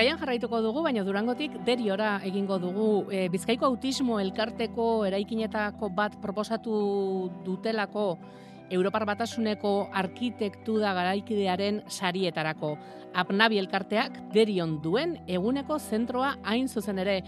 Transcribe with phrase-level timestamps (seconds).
[0.00, 2.84] Bizkaian jarraituko dugu, baina durangotik deriora egingo dugu.
[3.12, 8.04] E, Bizkaiko autismo elkarteko eraikinetako bat proposatu dutelako
[8.72, 12.70] Europar Batasuneko arkitektura garaikidearen sarietarako.
[13.12, 17.18] Apnabi elkarteak derion duen eguneko zentroa hain zuzen ere.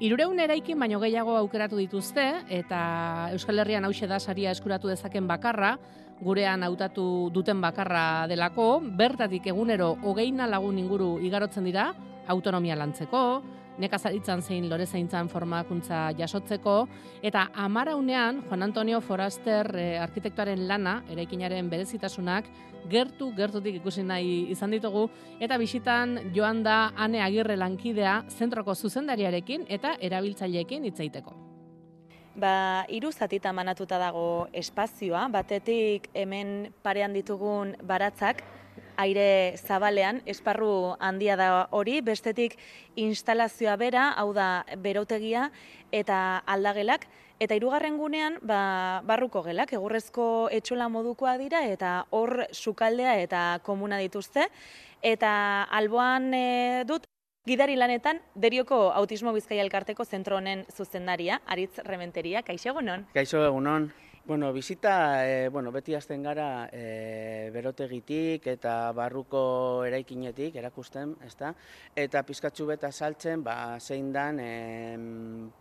[0.00, 5.74] Irureun eraikin baino gehiago aukeratu dituzte eta Euskal Herrian hause da saria eskuratu dezaken bakarra,
[6.22, 11.90] gurean hautatu duten bakarra delako, bertatik egunero hogeina lagun inguru igarotzen dira,
[12.28, 13.42] autonomia lantzeko,
[13.80, 16.86] nekazaritzan zein lore zeintzan formakuntza jasotzeko,
[17.24, 22.50] eta amaraunean, Juan Antonio Foraster eh, arkitektuaren lana, eraikinaren berezitasunak,
[22.90, 25.06] gertu, gertutik ikusi nahi izan ditugu,
[25.40, 31.38] eta bisitan joan da ane agirre lankidea zentroko zuzendariarekin eta erabiltzaileekin hitzaiteko.
[32.32, 38.40] Ba, hiru zatita manatuta dago espazioa, batetik hemen parean ditugun baratzak,
[38.96, 42.58] aire zabalean, esparru handia da hori, bestetik
[42.96, 45.50] instalazioa bera, hau da berotegia
[45.92, 47.06] eta aldagelak,
[47.42, 53.98] eta hirugarren gunean ba, barruko gelak, egurrezko etxola modukoa dira, eta hor sukaldea eta komuna
[53.98, 54.48] dituzte,
[55.02, 55.32] eta
[55.70, 56.46] alboan e,
[56.86, 57.08] dut
[57.42, 63.02] Gidari lanetan, derioko autismo bizkaia elkarteko zentro honen zuzendaria, Aritz Rementeria, kaixo egunon?
[63.16, 63.88] Kaixo egunon.
[64.24, 71.50] Bueno, bizita, e, bueno, beti azten gara e, berotegitik eta barruko eraikinetik erakusten, ezta?
[71.98, 74.52] Eta pizkatzu beta saltzen, ba, zein dan e,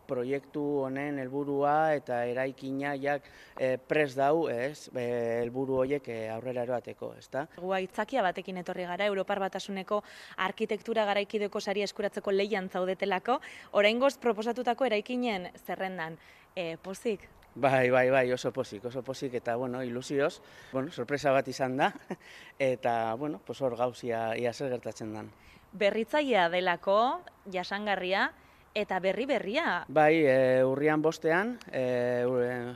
[0.06, 3.26] proiektu honen helburua eta eraikina jak
[3.58, 4.92] e, pres dau, ez?
[4.94, 7.48] Helburu horiek e, aurrera eroateko, ezta?
[7.58, 10.04] Gua itzakia batekin etorri gara, Europar Batasuneko
[10.38, 13.42] arkitektura garaikideko sari eskuratzeko leian zaudetelako,
[13.74, 16.22] oraingoz proposatutako eraikinen zerrendan.
[16.54, 17.26] E, pozik,
[17.56, 20.40] Bai, bai, bai, oso posik, oso posik eta, bueno, ilusioz,
[20.72, 21.90] bueno, sorpresa bat izan da,
[22.60, 25.32] eta, bueno, pues hor gauzia ia zer gertatzen dan.
[25.74, 27.20] Berritzailea delako,
[27.52, 28.30] jasangarria,
[28.74, 29.84] eta berri berria.
[29.92, 32.24] Bai, e, urrian bostean, e,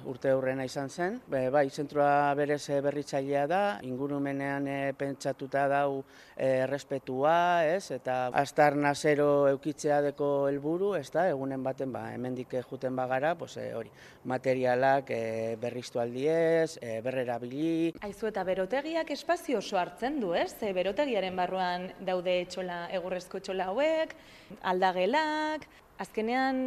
[0.05, 6.03] urte urrena izan zen, e, bai, zentroa berez berritzailea da, ingurumenean e, pentsatuta dau
[6.35, 12.57] e, respetua, ez, eta astar nazero eukitzea deko helburu, ez da, egunen baten, ba, hemendik
[12.69, 13.91] juten bagara, pues, e, hori,
[14.25, 17.93] materialak e, berriztu aldiez, e, berrera bili.
[18.03, 20.51] Aizu eta berotegiak espazio oso hartzen du, ez?
[20.59, 24.15] E, berotegiaren barruan daude etxola, egurrezko etxola hauek,
[24.61, 26.57] aldagelak, Azkenean,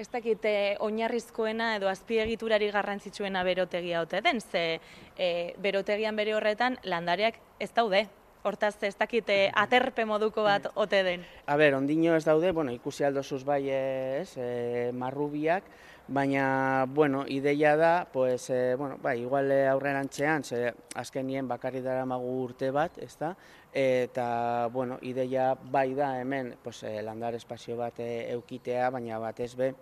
[0.00, 4.80] ez dakite oinarrizkoena edo azpiegiturari garrantzitsuena berotegia ote den, ze
[5.18, 5.28] e,
[5.60, 8.06] berotegian bere horretan landareak ez daude.
[8.42, 11.26] Hortaz, ez dakite aterpe moduko bat ote den.
[11.44, 15.68] A ber, ondino ez daude, bueno, ikusi aldozuz bai ez, e, marrubiak,
[16.08, 22.32] baina, bueno, ideia da, pues, e, bueno, bai, igual aurrerantzean, ze azkenien bakarri dara magu
[22.46, 23.34] urte bat, ez da,
[23.76, 29.52] eta, bueno, ideia bai da hemen, pues, landar espazio bat e, eukitea, baina bat ez
[29.54, 29.74] be,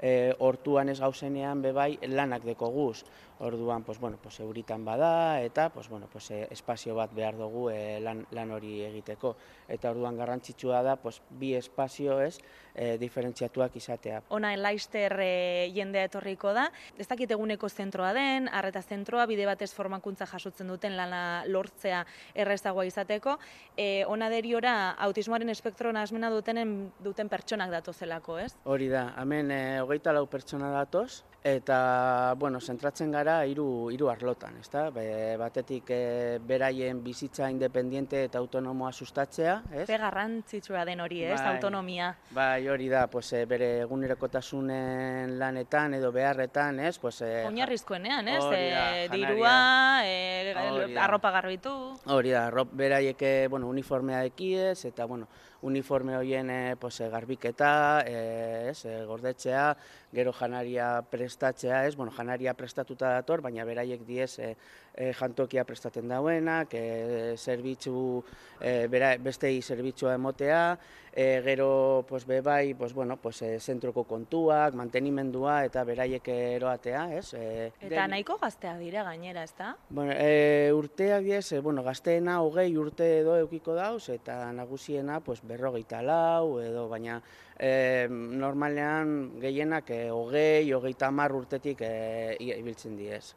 [0.00, 3.04] e, hortuan ez gauzenean be bai lanak deko guz.
[3.40, 8.00] Orduan, pues, bueno, pues, euritan bada eta pues, bueno, pues, espazio bat behar dugu e,
[8.00, 9.36] lan, lan hori egiteko.
[9.68, 12.38] Eta orduan garrantzitsua da pues, bi espazio ez
[12.74, 14.22] e, diferentziatuak izatea.
[14.34, 16.66] Ona Laister e, jendea etorriko da.
[16.98, 22.04] Ez dakit eguneko zentroa den, arreta zentroa, bide batez formakuntza jasotzen duten lana lortzea
[22.34, 23.38] errezagoa izateko.
[23.76, 28.52] E, ona deriora autismoaren espektro nasmena dutenen duten pertsonak datozelako, ez?
[28.64, 34.56] Hori da, hemen e, hogeita lau pertsona datoz, eta bueno, zentratzen gara hiru hiru arlotan,
[34.58, 34.88] ezta?
[34.90, 39.86] Be, batetik e, beraien bizitza independiente eta autonomoa sustatzea, ez?
[39.86, 41.38] Ze garrantzitsua den hori, ez?
[41.38, 42.10] Bai, autonomia.
[42.34, 46.96] Bai, hori da, pues, e, bere egunerokotasunen lanetan edo beharretan, ez?
[46.98, 48.42] Pues, e, Oinarrizkoenean, ez?
[48.52, 51.74] E, dirua, e, arropa garbitu.
[52.06, 55.28] Hori da, arrop, beraiek bueno, uniformea ekiez, eta bueno,
[55.62, 59.76] uniforme horien e, pues, garbiketa, e, ez, gordetzea,
[60.12, 64.54] gero janaria prestatzea, ez, bueno, janaria prestatuta dator, baina beraiek diez e,
[64.94, 68.22] e, jantokia prestaten dauenak, e, zerbitzu,
[68.60, 70.78] e, bera, bestei zerbitzua emotea,
[71.18, 77.00] e, gero, pues, be bai, pues, bueno, pues, e, zentroko kontuak, mantenimendua eta beraiek eroatea,
[77.18, 77.32] ez.
[77.34, 79.72] E, eta nahiko gaztea dira gainera, ez da?
[79.90, 85.42] Bueno, e, urteak diez, e, bueno, gazteena hogei urte edo eukiko dauz, eta nagusiena, pues,
[85.42, 87.18] berrogeita lau, edo, baina
[87.58, 93.34] e, normalean gehienak e, hogei, hogeita hamar urtetik e, ibiltzen diez.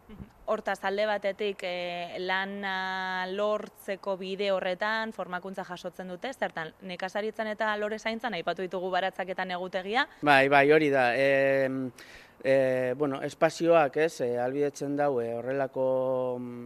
[0.51, 7.99] Hortaz, alde batetik e, lana lortzeko bide horretan formakuntza jasotzen dute, zertan, nekazaritzen eta lore
[7.99, 10.07] zaintzan, aipatu ditugu baratzaketan egutegia?
[10.21, 11.11] Bai, bai, hori da.
[11.15, 11.89] E,
[12.43, 15.85] e, bueno, espazioak, ez, e, albidetzen dau e, horrelako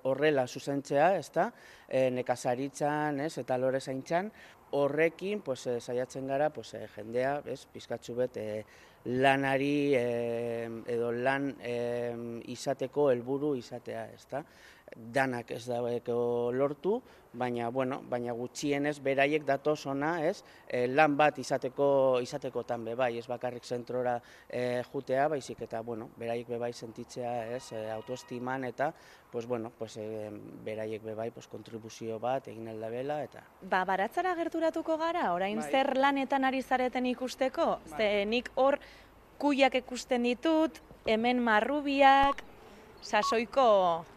[0.07, 1.50] horrela zuzentzea, ez da,
[1.88, 4.31] e, nekazaritzan, ez, eta lore zaintzan,
[4.71, 8.65] horrekin pues, e, saiatzen gara pues, e, jendea, ez, pizkatzu bet, e,
[9.06, 10.06] lanari e,
[10.89, 11.75] edo lan e,
[12.53, 14.44] izateko helburu izatea, ezta?
[14.95, 17.01] Danak ez dago lortu,
[17.36, 23.18] baina, bueno, baina gutxienez beraiek datoz ona, ez, e, lan bat izateko izatekotan be bai,
[23.19, 24.15] ez bakarrik zentrora
[24.47, 28.94] e, jutea, baizik eta, bueno, beraiek be bai sentitzea, ez, e, autoestiman eta,
[29.31, 30.31] pues, bueno, pues, e,
[30.63, 33.44] beraiek be bai, pues, kontribuzio bat egin aldabela, eta...
[33.62, 35.69] Ba, baratzara gerturatuko gara, orain bai.
[35.71, 37.80] zer lanetan ari zareten ikusteko?
[37.92, 37.97] Bai.
[38.00, 38.80] Ze nik hor
[39.38, 42.45] kuiak ikusten ditut, hemen marrubiak,
[43.06, 43.68] sasoiko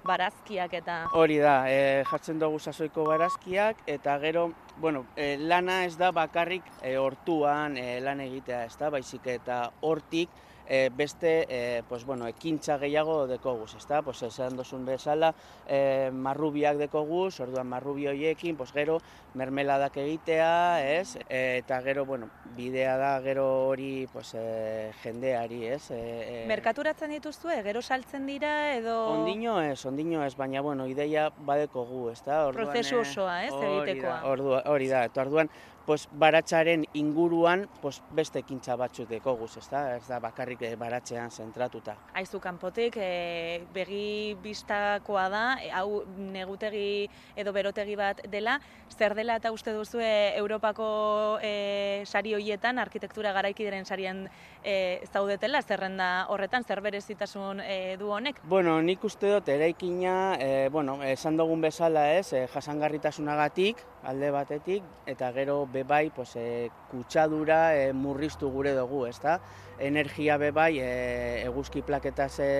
[0.09, 0.97] barazkiak eta...
[1.19, 4.49] Hori da, e, jartzen dugu sasoiko barazkiak eta gero,
[4.81, 9.67] bueno, e, lana ez da bakarrik e, hortuan e, lan egitea ez da, baizik eta
[9.85, 10.33] hortik
[10.69, 14.03] e, beste e, pues, bueno, ekintza gehiago dekoguz, ezta?
[14.03, 15.33] Pues, esan dozun bezala,
[15.67, 18.99] e, marrubiak dekoguz, orduan marrubi horiekin, pues, gero
[19.35, 21.17] mermeladak egitea, ez?
[21.29, 25.91] E, eta gero, bueno, bidea da gero hori pues, e, jendeari, ez?
[25.91, 26.03] E,
[26.43, 28.99] e, Merkaturatzen dituzue, gero saltzen dira edo...
[29.17, 32.45] Ondino ez, ondino ez, baina, bueno, ideia badekogu, ezta?
[32.51, 34.21] Orduan, Prozesu osoa, ez, egitekoa.
[34.69, 35.49] Hori da, eta orduan,
[35.89, 41.31] pues, baratzaren inguruan pues, beste ekintza batzuk dekoguz, ez da, ez da bakarrik eh, baratzean
[41.33, 41.95] zentratuta.
[42.21, 47.09] Aizu kanpotik, e, begi bistakoa da, e, hau negutegi
[47.41, 48.59] edo berotegi bat dela,
[48.93, 54.27] zer dela eta uste duzu Europako e, sari hoietan, arkitektura garaikideren sarien
[54.61, 58.43] e, zaudetela, zerrenda horretan, zer berezitasun e, du honek?
[58.45, 64.85] Bueno, nik uste dut, eraikina, e, bueno, esan dugun bezala ez, e, jasangarritasunagatik, alde batetik,
[65.09, 69.39] eta gero bebai pues, e, kutsadura e, murriztu gure dugu, ezta?
[69.79, 72.53] Energia bebai e, eguzki plaketaz e,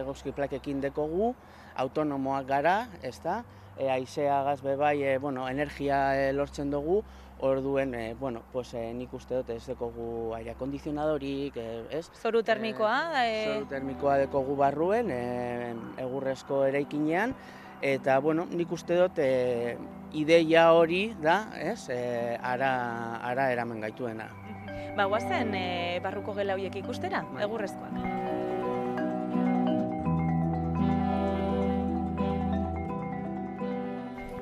[0.00, 1.34] eguzki plakekin dekogu,
[1.76, 3.42] autonomoak gara, ezta?
[3.76, 7.02] E, aizeagaz bebai e, bueno, energia e, lortzen dugu,
[7.38, 12.06] Orduen, e, bueno, pues, e, nik uste dut ez dekogu aire akondizionadorik, e, ez?
[12.22, 13.26] Zoru termikoa?
[13.26, 17.34] E, zoru termikoa dekogu barruen, e, egurrezko eraikinean,
[17.82, 19.76] eta bueno, nik uste dut e,
[20.16, 21.88] ideia hori da, ez?
[21.92, 22.70] E, ara,
[23.22, 24.28] ara eramen gaituena.
[24.96, 27.44] Ba, guazen, e, barruko gela horiek ikustera, bai.
[27.44, 27.92] egurrezkoak.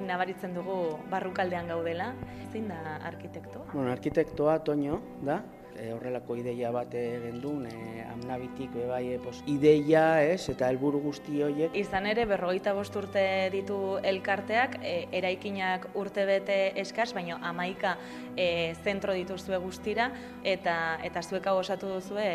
[0.04, 0.78] Nabaritzen dugu
[1.10, 2.12] barrukaldean gaudela,
[2.52, 3.66] zein da arkitektoa?
[3.72, 5.40] Bueno, arkitektoa Toño da,
[5.78, 11.00] e, horrelako ideia bat egin duen, e, amnabitik bai, e, pos, ideia, ez, eta helburu
[11.04, 11.74] guzti horiek.
[11.78, 13.24] Izan ere, berrogeita bost urte
[13.54, 17.96] ditu elkarteak, e, eraikinak urte bete eskaz, baina amaika
[18.36, 20.10] e, zentro dituzue guztira,
[20.44, 22.30] eta, eta zueka osatu duzue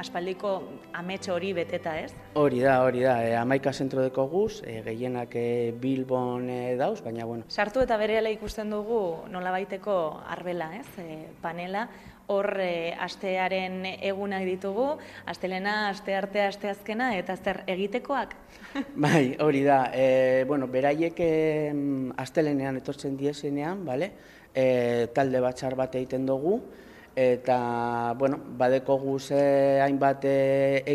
[0.00, 0.54] aspaldiko
[0.98, 2.12] ametxo hori beteta, ez?
[2.38, 3.16] Hori da, hori da.
[3.24, 5.46] E, amaika zentro deko guz, e, gehienak e,
[5.80, 7.46] Bilbon e, dauz, baina bueno.
[7.48, 9.00] Sartu eta berehala ikusten dugu
[9.30, 9.96] nola baiteko
[10.34, 10.88] arbela, ez?
[10.98, 11.88] E, panela,
[12.26, 14.86] hor e, astearen egunak ditugu,
[15.26, 18.34] astelena, aste arte, aste azkena, eta zer egitekoak?
[19.06, 19.90] bai, hori da.
[19.92, 21.32] E, bueno, beraiek e,
[22.16, 24.10] astelenean etortzen diesenean, bale?
[24.54, 26.60] E, talde batxar bat egiten dugu,
[27.14, 30.38] eta bueno, badeko guze hainbat e,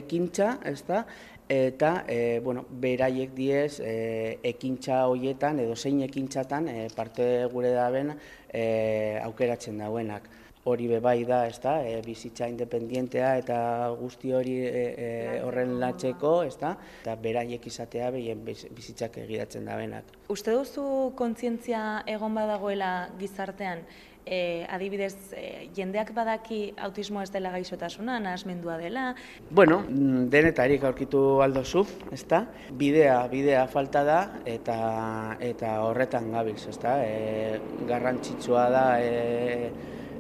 [0.02, 1.04] ekintza, ez da,
[1.50, 8.14] eta e, bueno, beraiek diez e, ekintza hoietan edo zein ekintzatan e, parte gure daben
[8.14, 10.30] e, aukeratzen dauenak.
[10.68, 13.60] Hori bebai da, ez da, e, bizitza independientea eta
[14.00, 15.08] guzti hori e, e,
[15.46, 20.12] horren latzeko, ez da, eta beraiek izatea behien bizitzak egiratzen dauenak.
[20.30, 20.84] Uste duzu
[21.18, 23.86] kontzientzia egon badagoela gizartean,
[24.30, 29.14] e, adibidez, e, jendeak badaki autismo ez dela gaixotasuna, nahasmendua dela.
[29.50, 32.44] Bueno, denetarik aurkitu aldo zu, ezta?
[32.78, 37.00] Bidea, bidea falta da eta eta horretan gabilz, ezta?
[37.06, 39.72] E, garrantzitsua da e,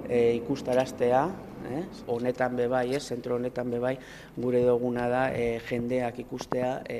[0.07, 1.23] e, ikustaraztea,
[1.69, 1.83] eh?
[2.07, 3.97] honetan bebai, ez, zentro honetan bebai,
[4.37, 6.99] gure duguna da e, jendeak ikustea e,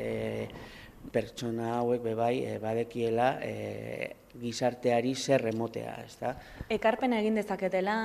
[1.13, 6.35] pertsona hauek bebai e, badekiela e, gizarteari zer remotea, ez da?
[6.69, 7.95] Ekarpena egin dezaketela,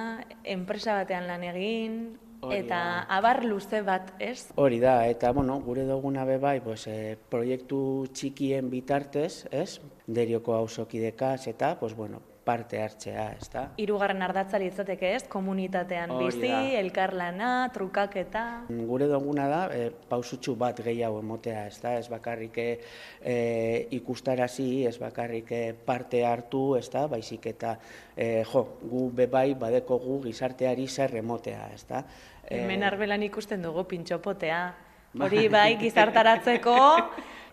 [0.57, 1.99] enpresa batean lan egin,
[2.53, 2.79] eta
[3.13, 4.51] abar luze bat, ez?
[4.61, 7.81] Hori da, eta bueno, gure duguna be bai, pues, e, proiektu
[8.13, 9.81] txikien bitartez, ez?
[10.07, 13.65] Derioko hausokidekaz, eta, pues, bueno, parte hartzea, ez da?
[13.81, 18.45] Irugarren ardatza litzateke ez, komunitatean bizi, elkarlana, trukaketa...
[18.69, 21.95] Gure duguna da, e, pausutxu bat gehiago emotea, ez da?
[21.99, 23.37] Ez bakarrik e,
[23.97, 25.53] ikustarazi, ez bakarrik
[25.87, 27.07] parte hartu, ez da?
[27.11, 27.77] Baizik eta,
[28.17, 32.05] e, jo, gu bebai badeko gu gizarteari zer emotea, ez da?
[32.53, 34.65] Hemen arbelan ikusten dugu pintxopotea,
[35.15, 36.77] Hori bai, gizartaratzeko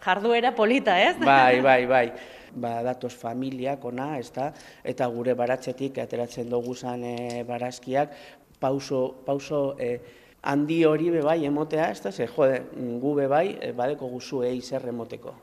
[0.01, 1.13] jarduera polita, ez?
[1.22, 2.06] Bai, bai, bai.
[2.51, 4.50] Ba, datoz familiak ona, ez da,
[4.84, 8.18] eta gure baratzetik ateratzen dugu zan e, barazkiak,
[8.60, 9.94] pauso, pauso e,
[10.41, 12.60] handi hori be bai emotea, ez da, ze, jode,
[13.00, 15.38] gu be bai, e, badeko guzu egi zer emoteko.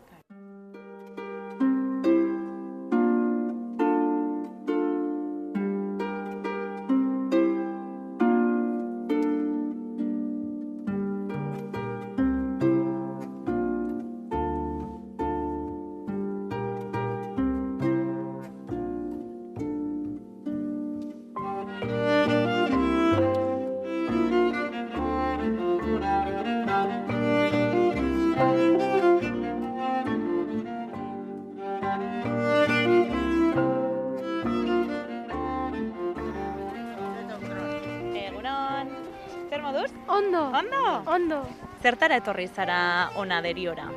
[41.19, 41.43] Ondo?
[41.83, 43.89] Zertara etorri zara ona deriora?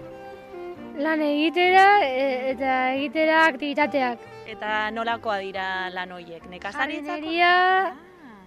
[1.02, 4.24] Lan egitera e, eta egitera aktivitateak.
[4.52, 6.48] Eta nolakoa dira lan hoiek?
[6.50, 7.12] Nekazaritzako?
[7.12, 7.52] Jardineria,
[7.92, 8.40] Ah,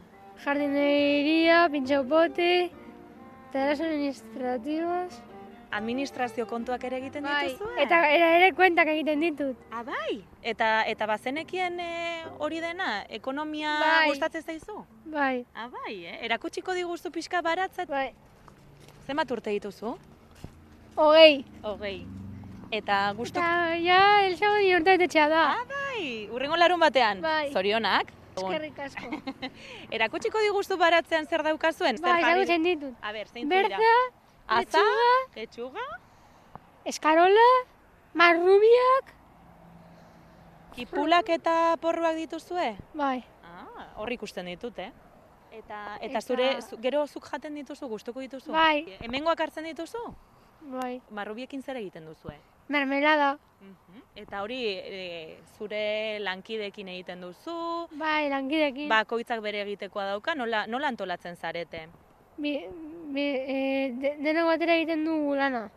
[0.45, 2.51] jardineria, pintxaupote,
[3.53, 5.21] tareas administrativas.
[5.75, 7.83] administrazio kontuak ere egiten Bai, dituzue?
[7.83, 9.57] eta era ere kuentak egiten ditut.
[9.75, 10.21] Ah, bai?
[10.43, 14.09] Eta, eta bazenekien eh, hori dena, ekonomia Bai.
[14.11, 14.85] gustatzen zaizu?
[15.07, 16.19] Bai, Ah, bai, eh?
[16.29, 17.89] Erakutsiko diguzu pixka baratzat.
[17.89, 18.13] bai.
[19.07, 19.95] Zenbat urte dituzu?
[20.97, 21.45] Hogei.
[21.63, 21.97] Hogei.
[22.75, 23.39] Eta gustu...
[23.39, 25.43] Eta ja, el sábado ni urte betetxea da.
[25.53, 27.21] Ah, bai, urrengo larun batean.
[27.23, 27.51] Bai.
[27.53, 28.13] Zorionak.
[28.35, 29.11] Eskerrik asko.
[29.95, 32.01] Erakutsiko diguzu baratzean zer daukazuen?
[32.03, 32.97] jarri- ezagutzen ditut.
[33.03, 33.49] A ber, zein?
[33.53, 33.93] Berza,
[34.59, 34.83] Aza,
[35.37, 35.85] lechuga,
[36.85, 37.45] eskarola,
[38.19, 39.13] marrubiak.
[40.75, 42.75] kipulak eta porruak dituzue?
[42.99, 44.91] Bai, Ah, hor ikusten ditut, eh?
[45.55, 48.53] Eta, eta Eta- zure, zu, gero zuk jaten dituzu, gustuko dituzu?
[48.53, 48.85] Bai.
[49.01, 49.99] Hemengoak hartzen dituzu?
[50.65, 51.01] bai.
[51.11, 52.35] Marrubiekin zer egiten duzue?
[52.69, 53.37] Mermelada.
[54.17, 57.55] Eta hori e, zure lankidekin egiten duzu,
[57.93, 58.89] Bai, langidekin.
[58.89, 61.87] bakoitzak bere egitekoa dauka, nola, nola antolatzen zarete?
[62.37, 62.55] Bi,
[63.13, 63.59] bi, e,
[64.01, 65.71] de, denok batera egiten du lana.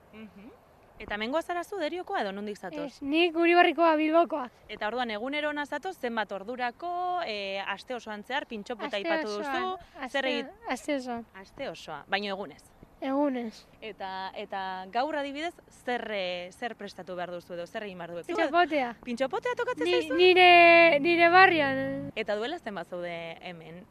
[0.99, 2.85] Eta mengoa zara zu deriokoa edo nondik zatoz?
[2.87, 4.47] Ez, nik guri barrikoa bilbokoa.
[4.67, 6.89] Eta orduan egunero ona zatoz zenbat ordurako,
[7.25, 12.33] e, aste osoan zehar pintxopota osoan, duzu, aste- zer egit Aste osoan, aste osoa, baino
[12.33, 12.63] egunez.
[12.99, 13.67] egunez.
[13.79, 15.53] Eta eta gaur adibidez
[15.85, 18.33] zer e, zer prestatu behar duzu edo zer egin behar duzu?
[18.33, 18.95] Txapotea.
[19.05, 20.15] Pintxopotea tokatzen Ni, zaizu?
[20.17, 22.11] nire, nire barrian.
[22.15, 23.83] Eta duela zenbat zaude hemen,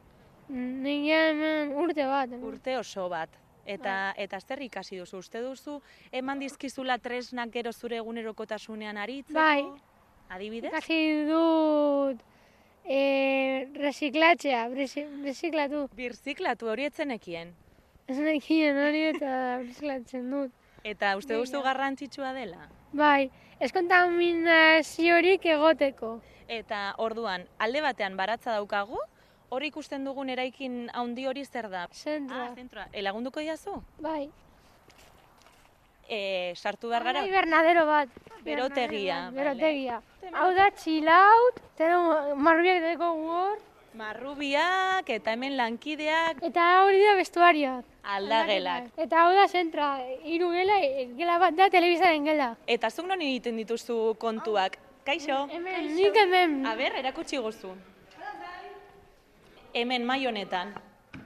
[0.49, 2.29] Nik hemen urte bat.
[2.29, 2.43] hemen.
[2.43, 3.29] urte oso bat.
[3.67, 4.23] Eta, Bai.
[4.23, 5.17] eta zer ikasi duzu?
[5.19, 5.81] Uste duzu
[6.15, 9.35] eman dizkizula tresnak gero zure egunerokotasunean aritzeko?
[9.35, 9.65] Bai.
[10.29, 10.71] Adibidez?
[10.71, 12.21] Ikasi dut
[12.87, 15.89] e, reziklatzea, rezi- reziklatu.
[15.95, 17.51] Birziklatu hori etzenekien.
[18.07, 20.51] Ez nekien hori eta reziklatzen dut.
[20.87, 22.69] Eta uste duzu garrantzitsua dela?
[22.95, 26.21] Bai, ez kontaminaziorik egoteko.
[26.47, 28.99] Eta orduan, alde batean baratza daukagu,
[29.49, 31.87] hori ikusten dugun eraikin handi hori zer da?
[31.93, 32.49] Zentroa.
[32.51, 32.87] Ah, zentroa.
[32.93, 33.81] E, lagunduko diazu?
[33.99, 34.29] Bai.
[36.09, 37.21] E, sartu behar gara?
[37.21, 38.09] Bai, bernadero bat.
[38.47, 40.01] Berotegia, Berotegia.
[40.33, 41.57] Hau da txilaut,
[42.39, 43.57] marrubiak dago hor,
[43.97, 47.85] Marrubiak eta hemen lankideak eta hori da vestuarioak.
[48.03, 48.91] aldagelak.
[48.95, 49.87] Eta hau da zentra,
[50.23, 50.77] hiru gela,
[51.17, 52.55] gela bat da telebizaren gela.
[52.67, 54.77] Eta zuk non egiten dituzu kontuak?
[55.03, 55.47] Kaixo?
[55.49, 57.73] Hemen, nik hemen, A ber, erakutsi guzu.
[59.73, 60.73] Hemen mai honetan.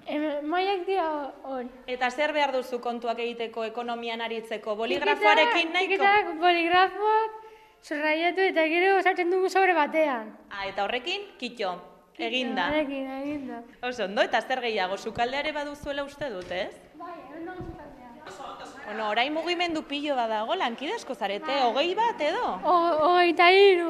[0.05, 1.05] hemen maiak dira
[1.43, 1.67] hor.
[1.87, 5.97] Eta zer behar duzu kontuak egiteko, ekonomian aritzeko, boligrafoarekin nahiko?
[5.99, 7.37] Tiketak, boligrafoak,
[7.83, 10.33] zurraiatu eta gero sartzen dugu sobre batean.
[10.49, 11.75] Ah, eta horrekin, kitxo,
[12.17, 12.67] eginda.
[12.73, 13.61] Honekin, eginda.
[13.87, 16.75] Oso ondo, eta zer gehiago, sukaldeare baduzuela uste dut, ez?
[16.95, 18.85] Bai, hemen dago zukaldea.
[18.85, 22.45] Bueno, orain mugimendu pilo badago, lankide asko zarete, hogei bat edo?
[22.65, 23.89] Hogeita hiru.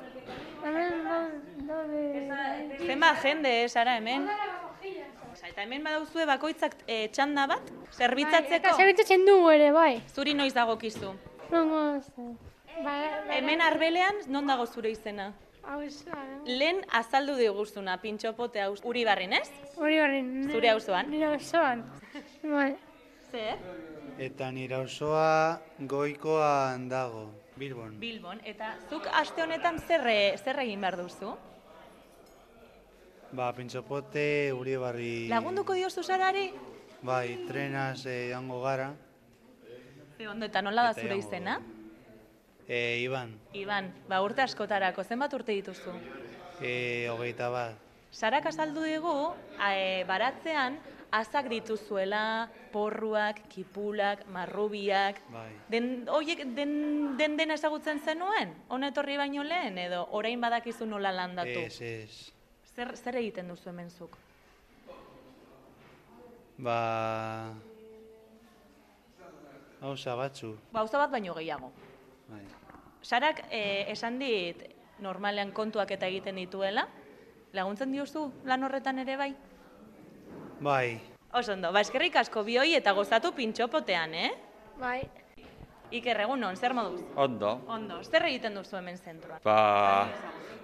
[2.86, 4.28] Zenbat jende, Sara, hemen?
[5.32, 10.02] Osa, Eta hemen badauzue bakoitzak e, txanda bat, Eta zerbitzatzeko, zerbitzatzen dugu ere, bai.
[10.14, 11.14] zuri noiz dagokizu.
[11.52, 12.26] Nongo, ze.
[12.84, 12.92] Ba,
[13.28, 15.32] ba, Hemen arbelean, non dago zure izena?
[15.64, 15.90] hau eh?
[16.46, 19.50] Lehen azaldu diguzuna, pintxopote hau, uri barrin, ez?
[19.78, 20.00] Hori.
[20.00, 21.10] nire- Zure auzoan?
[21.12, 21.84] Nire auzoan.
[22.44, 22.76] Bai.
[23.32, 23.58] Zer?
[24.18, 27.30] Eta nire osoa goikoan dago,
[27.62, 28.00] Bilbon.
[28.02, 30.08] Bilbon, eta zuk aste honetan zer,
[30.42, 31.36] zer egin behar duzu?
[33.38, 34.26] Ba, pintxopote,
[34.58, 35.12] uri barri...
[35.30, 36.50] Lagunduko diozu Sarari?
[37.06, 38.90] Bai, trenaz eh, gara.
[40.18, 41.60] Ze ondo, eta nola da zure izena?
[42.68, 45.94] E, Iban, Iban, ba urte askotarako, zenbat urte dituzu?
[46.62, 47.76] e, hogeita bat.
[48.12, 49.16] Sarak azaldu digu,
[49.58, 50.78] a, e, baratzean,
[51.12, 55.52] azak dituzuela, porruak, kipulak, marrubiak, Bai.
[55.70, 58.56] den, oiek, den, den dena ezagutzen zenuen?
[58.72, 61.66] Hona etorri baino lehen, edo orain badakizu nola landatu?
[61.68, 62.32] Ez, ez.
[62.72, 64.16] Zer, zer egiten duzu hemen zuk?
[66.62, 66.80] Ba...
[69.82, 70.56] Gauza batzu.
[70.72, 71.72] Gauza bat baino gehiago.
[72.30, 72.44] Bai.
[73.02, 74.62] Sarak eh, esan dit
[75.02, 76.86] normalean kontuak eta egiten dituela.
[77.52, 79.34] Laguntzen diozu lan horretan ere bai?
[80.62, 81.00] Bai.
[81.34, 84.32] Oso ondo, ba eskerrik asko bioi eta gozatu pintxopotean, eh?
[84.80, 85.00] Bai.
[85.92, 87.02] Iker, egunon, zer moduz?
[87.20, 89.42] Ondo, Ondo, zer egiten duzu hemen zentroan?
[89.44, 90.08] ba,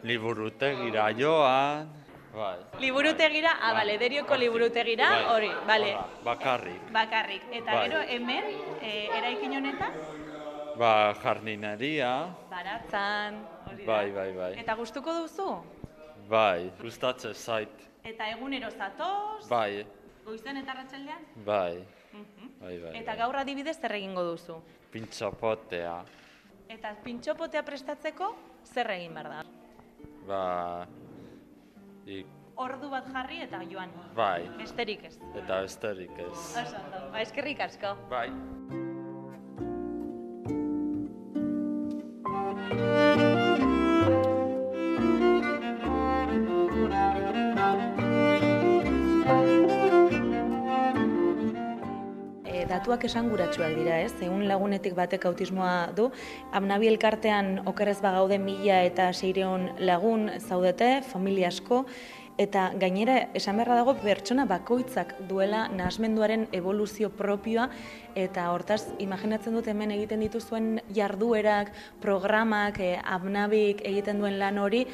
[0.03, 1.89] liburutegira joan,
[2.35, 2.53] bai.
[2.79, 5.25] Liburutegira, ah, bale, derioko liburutegira, Bai.
[5.33, 7.41] hori, bale, Hola, Bakarrik, bakarrik.
[7.51, 7.89] Eta Bai.
[7.89, 8.43] gero hemen,
[8.81, 9.93] e, eraikin honetan,
[10.79, 12.13] ba, jardineria,
[12.49, 13.91] baratzan, hori da.
[13.91, 14.53] bai, bai, bai.
[14.63, 15.49] Eta gustuko duzu?
[16.29, 19.83] Bai, gustatzen zait, Eta egunero zatoz, bai,
[20.25, 21.25] goizen eta arratsaldean?
[21.45, 21.83] bai,
[22.13, 22.51] Mhm.
[22.61, 22.93] bai, bai.
[23.01, 23.17] Eta bai.
[23.19, 24.61] gaur adibidez zer egingo duzu?
[24.91, 25.97] Pintxapotea,
[26.69, 28.35] Eta pintxopotea prestatzeko
[28.65, 29.43] zer egin behar da?
[30.27, 30.87] ba,
[32.05, 32.25] ik,
[32.57, 33.91] Ordu bat jarri eta joan.
[34.15, 35.19] bai, Besterik ez.
[35.35, 36.57] eta besterik ez.
[36.63, 36.77] Oso.
[37.11, 37.95] Ba, eskerrik asko.
[38.09, 38.31] Bai.
[52.77, 54.13] Datuak esanguratsuak dira, ez?
[54.21, 56.11] Egun lagunetik batek autismoa du.
[56.55, 61.85] Amnabi elkartean okerrez bagaude mila eta seireon lagun zaudete, familia asko,
[62.37, 67.67] eta gainera esan beharra dago pertsona bakoitzak duela nahasmenduaren evoluzio propioa
[68.17, 71.71] eta hortaz imaginatzen dut hemen egiten dituzuen jarduerak,
[72.01, 74.85] programak, e, amnabik egiten duen lan hori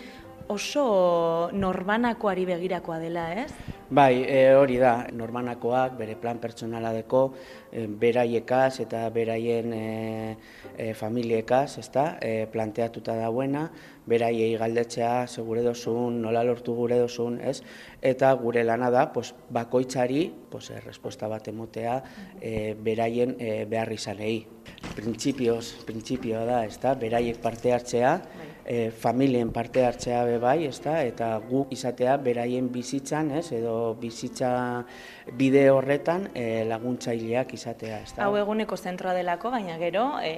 [0.47, 3.51] oso norbanakoari begirakoa dela, ez?
[3.93, 7.27] Bai, e, hori da, normanakoak, bere plan pertsonala deko,
[7.71, 9.83] e, beraiekaz eta beraien e,
[10.77, 13.67] e, familiekaz, ezta, e, planteatuta dauena,
[14.05, 17.61] beraiei galdetzea, ze gure dozun, nola lortu gure dozun, ez?
[18.01, 22.01] Eta gure lana da, pues, bakoitzari, pues, e, resposta bat emotea,
[22.41, 24.45] e, beraien e, behar izanei.
[24.95, 28.17] Printzipioz, printzipioa da, ezta, beraiek parte hartzea,
[28.65, 31.01] e, familien parte hartzea be bai, ezta?
[31.03, 33.51] eta gu izatea beraien bizitzan, ez?
[33.51, 34.85] edo bizitza
[35.37, 38.23] bide horretan e, laguntzaileak izatea, ezta?
[38.23, 40.33] Hau eguneko zentroa delako, baina gero e,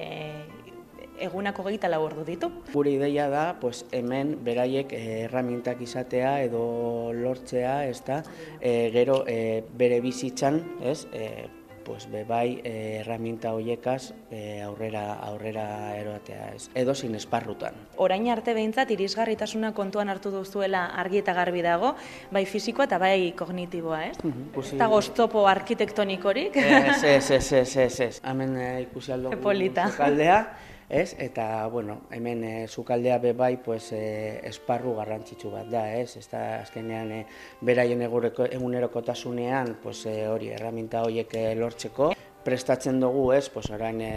[1.20, 2.50] egunako gehieta lau ordu ditu.
[2.72, 8.22] Gure ideia da, pues, hemen beraiek eh, erramintak izatea edo lortzea, ezta?
[8.60, 11.06] E, gero e, bere bizitzan, ez?
[11.12, 11.48] E,
[11.86, 16.64] pues be bai eh, erraminta hoiekaz eh, aurrera aurrera eroatea, ez?
[16.74, 17.74] Edo sin esparrutan.
[18.02, 21.92] Orain arte behintzat irisgarritasuna kontuan hartu duzuela argi eta garbi dago,
[22.34, 24.16] bai fisikoa eta bai kognitiboa, ez?
[24.18, 26.56] Ikusi- Ez dago oztopo arkitektonikorik.
[26.56, 28.20] Ez, ez, ez, ez, ez, ez.
[28.24, 29.86] Hemen eh, ikusi aldugu Polita.
[29.88, 30.40] sukaldea,
[30.88, 31.14] ez?
[31.18, 36.16] Eta, bueno, hemen eh, sukaldea be bai, pues, eh, esparru garrantzitsu bat da, ez?
[36.16, 37.26] Ez da, azkenean, eh,
[37.60, 42.12] beraien egunerokotasunean, pues, eh, hori, erraminta horiek lortzeko,
[42.46, 44.10] prestatzen dugu, ez, pues orain e,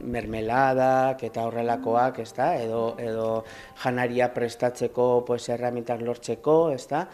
[0.00, 3.26] mermeladak eta horrelakoak, ez da, edo, edo
[3.82, 7.04] janaria prestatzeko, pues, erramintak lortzeko, ez da,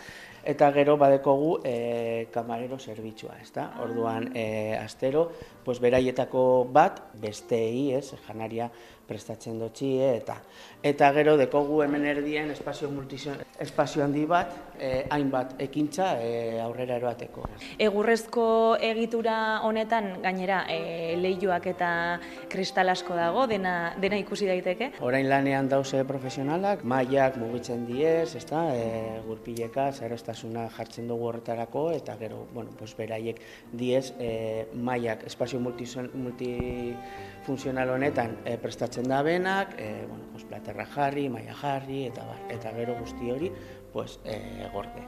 [0.46, 5.26] eta gero badekogu e, kamarero zerbitzua, ez da, orduan e, astero,
[5.64, 8.70] pues, beraietako bat, besteei, ez, janaria
[9.06, 10.40] prestatzen dutxie, eta
[10.86, 16.96] eta gero dekogu hemen erdien espazio multizio, espazio handi bat, e, hainbat ekintza e, aurrera
[17.00, 17.42] eroateko.
[17.82, 22.20] Egurrezko egitura honetan gainera e, leioak eta
[22.52, 24.92] kristal asko dago, dena, dena ikusi daiteke.
[25.06, 32.16] Orain lanean dauze profesionalak, mailak mugitzen diez, ezta, e, gurpileka, zerreztasuna jartzen dugu horretarako, eta
[32.20, 33.40] gero, bueno, pues beraiek
[33.72, 41.28] diez, e, mailak espazio multifunzional honetan e, prestatzen da benak, e, bueno, pues platerra jarri,
[41.28, 43.52] maila jarri, eta bar, eta gero guzti hori,
[43.92, 45.04] pues, e, gorde.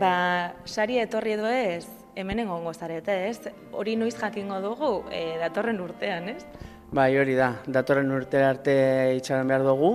[0.00, 3.52] Ba, sari etorri edo ez, hemen egongo zarete, ez?
[3.72, 6.44] Hori noiz jakingo dugu, e, datorren urtean, ez?
[6.90, 8.72] Bai, hori da, datorren urte arte
[9.14, 9.92] itxaron behar dugu,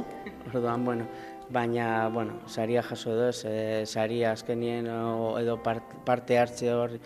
[0.48, 1.08] orduan, bueno,
[1.50, 7.00] baina, bueno, saria jaso edo ez, e, saria azkenien edo part, parte hartze hor,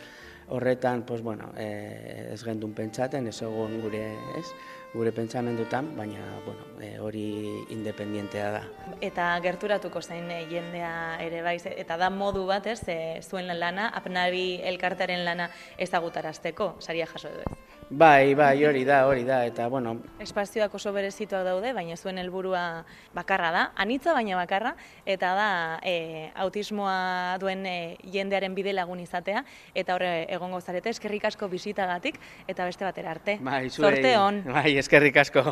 [0.49, 4.03] horretan, pues, bueno, e, ez gendun pentsaten, ez egon gure,
[4.39, 4.45] ez,
[4.93, 8.63] gure pentsamendutan, baina, bueno, e, hori independientea da.
[9.05, 13.91] Eta gerturatuko zen eh, jendea ere bai, eta da modu bat, ez, e, zuen lana,
[14.01, 17.78] apnabi elkartearen lana ezagutarazteko, saria jaso edo ez.
[17.91, 22.85] Bai, bai, hori da, hori da, eta bueno, Espazioak oso berezituak daude, baina zuen helburua
[23.17, 24.75] bakarra da, anitza baina bakarra,
[25.09, 25.47] eta da
[25.81, 29.41] e, autismoa duen e, jendearen bide lagun izatea,
[29.73, 33.39] eta horre egongo zarete, eskerrik asko bisitagatik, eta beste batera arte.
[33.41, 34.43] bai, zuei- Zorte hon!
[34.53, 35.43] Bai, eskerrik asko.